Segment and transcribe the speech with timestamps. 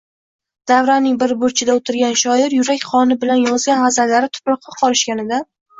[0.71, 5.53] Davraning bir burchida o’tirgan shoir yurak qoni bilan yozgan g’azallari tuproqqa qorishganidan